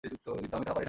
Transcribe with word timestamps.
কিন্তু 0.03 0.27
আমি 0.35 0.47
তাহা 0.51 0.61
পারি 0.65 0.73
না। 0.75 0.79